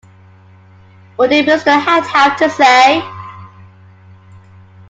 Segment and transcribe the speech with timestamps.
[1.15, 1.79] What did Mr.
[1.79, 3.03] Haight have to say?